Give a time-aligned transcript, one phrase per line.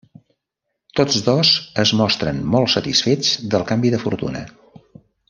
[0.99, 1.51] Tots dos
[1.85, 4.43] es mostren molt satisfets del canvi de fortuna.